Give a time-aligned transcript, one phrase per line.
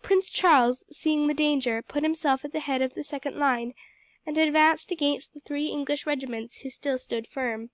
[0.00, 3.74] Prince Charles, seeing the danger, put himself at the head of the second line
[4.24, 7.68] and advanced against the three English regiments who still stood firm.